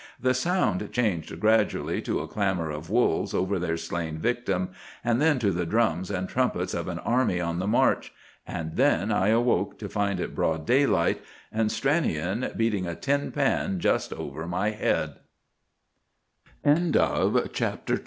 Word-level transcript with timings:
The 0.19 0.33
sound 0.33 0.91
changed 0.91 1.39
gradually 1.39 2.01
to 2.01 2.21
a 2.21 2.27
clamor 2.27 2.71
of 2.71 2.89
wolves 2.89 3.35
over 3.35 3.59
their 3.59 3.77
slain 3.77 4.17
victim, 4.17 4.69
and 5.03 5.21
then 5.21 5.37
to 5.37 5.51
the 5.51 5.67
drums 5.67 6.09
and 6.09 6.27
trumpets 6.27 6.73
of 6.73 6.87
an 6.87 6.97
army 6.97 7.39
on 7.39 7.59
the 7.59 7.67
march; 7.67 8.11
and 8.47 8.77
then 8.77 9.11
I 9.11 9.27
awoke 9.27 9.77
to 9.77 9.87
find 9.87 10.19
it 10.19 10.33
broad 10.33 10.65
daylight, 10.65 11.21
and 11.51 11.69
Stranion 11.69 12.51
beating 12.57 12.87
a 12.87 12.95
tin 12.95 13.31
pan 13.31 13.79
just 13.79 14.11